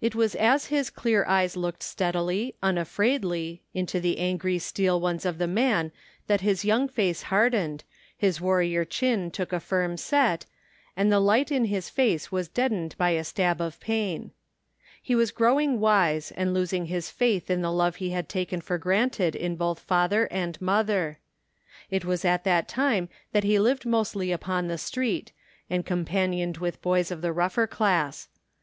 [0.00, 5.36] It was as his clear eyes looked steadily, imafraidly, into the angry steel ones of
[5.36, 5.92] the man
[6.28, 7.84] that his young face hardened,
[8.16, 10.46] his warrior chin took a firm set,
[10.96, 14.30] and the light in his face was deadened by a stab of pain.
[15.02, 18.78] He was growing wise and losing his faith in the love he had taken for
[18.78, 21.18] granted in both father and mother.
[21.90, 25.32] It was at that time that he lived mostly upon the street,
[25.68, 28.28] and companioned with boys of the rougher class.